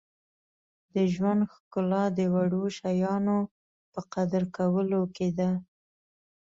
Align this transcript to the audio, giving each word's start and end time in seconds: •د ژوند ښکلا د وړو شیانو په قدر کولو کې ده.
•د 0.93 0.95
ژوند 1.13 1.41
ښکلا 1.53 2.03
د 2.17 2.19
وړو 2.33 2.63
شیانو 2.77 3.37
په 3.93 4.01
قدر 4.13 4.43
کولو 4.55 5.01
کې 5.15 5.29
ده. 5.37 5.51